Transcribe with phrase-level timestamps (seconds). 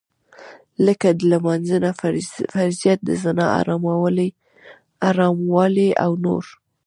[0.85, 1.91] لکه د لمانځه
[2.53, 3.47] فرضيت د زنا
[5.05, 6.43] حراموالی او نور.